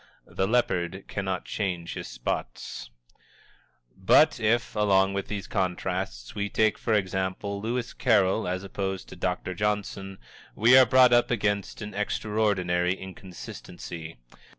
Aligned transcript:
The 0.25 0.47
leopard 0.47 1.05
cannot 1.07 1.45
change 1.45 1.93
his 1.93 2.07
spots. 2.07 2.89
But 3.95 4.39
if, 4.39 4.75
along 4.75 5.13
with 5.13 5.27
these 5.27 5.45
contrasts, 5.45 6.33
we 6.33 6.49
take, 6.49 6.79
for 6.79 6.95
example, 6.95 7.61
Lewis 7.61 7.93
Carroll 7.93 8.47
as 8.47 8.63
opposed 8.63 9.09
to 9.09 9.15
Dr. 9.15 9.53
Johnson, 9.53 10.17
we 10.55 10.75
are 10.75 10.87
brought 10.87 11.13
up 11.13 11.29
against 11.29 11.83
an 11.83 11.93
extraordinary 11.93 12.95
inconsistency. 12.95 14.17